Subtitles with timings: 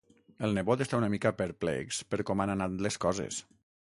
[0.45, 3.41] El nebot està una mica perplex per com han anat les coses.